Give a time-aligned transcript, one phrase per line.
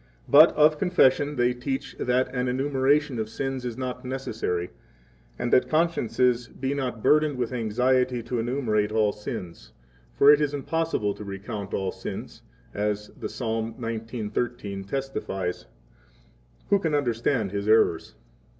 [0.25, 4.71] 7 But of Confession they teach that an enumeration of sins is not necessary,
[5.37, 9.73] and that consciences be not burdened with anxiety to enumerate all sins,
[10.15, 12.41] for it is impossible to recount all sins,
[12.73, 15.67] as the Psalm 19:13 testifies:
[16.71, 18.15] Who can understand his errors?